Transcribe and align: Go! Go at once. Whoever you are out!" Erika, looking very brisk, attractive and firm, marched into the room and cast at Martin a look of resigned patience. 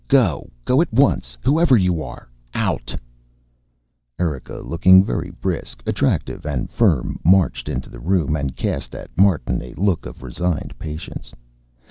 Go! 0.07 0.49
Go 0.65 0.81
at 0.81 0.91
once. 0.91 1.37
Whoever 1.43 1.77
you 1.77 2.01
are 2.01 2.27
out!" 2.55 2.95
Erika, 4.17 4.55
looking 4.57 5.03
very 5.05 5.29
brisk, 5.29 5.83
attractive 5.85 6.43
and 6.43 6.71
firm, 6.71 7.19
marched 7.23 7.69
into 7.69 7.87
the 7.87 7.99
room 7.99 8.35
and 8.35 8.55
cast 8.55 8.95
at 8.95 9.15
Martin 9.15 9.61
a 9.61 9.75
look 9.75 10.07
of 10.07 10.23
resigned 10.23 10.73
patience. 10.79 11.31